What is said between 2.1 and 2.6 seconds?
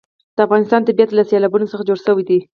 دی.